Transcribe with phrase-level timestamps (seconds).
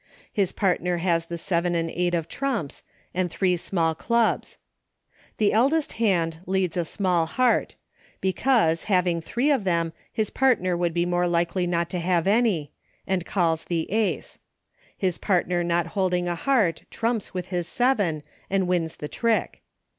[0.33, 2.81] His partner has the seven and eight of trumps,
[3.13, 4.57] and three small clubs.
[5.37, 7.75] The eldest hand leads a small heart,—
[8.29, 12.71] because, having three of them, his partner would be more likely not to have any—
[13.05, 14.39] and calls the Ace.
[14.97, 19.61] His partner not holding a heart, trumps with the seven, and wins the trick.